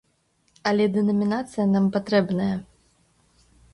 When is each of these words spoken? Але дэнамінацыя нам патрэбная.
Але 0.69 0.87
дэнамінацыя 0.95 1.65
нам 1.75 1.85
патрэбная. 1.99 2.51